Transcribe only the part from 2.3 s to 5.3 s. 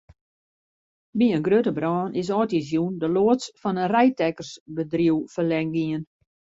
âldjiersjûn de loads fan in reidtekkersbedriuw